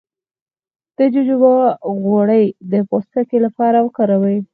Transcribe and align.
د 0.97 0.99
جوجوبا 1.13 1.53
غوړي 2.01 2.45
د 2.71 2.73
پوستکي 2.89 3.37
لپاره 3.45 3.77
وکاروئ 3.85 4.37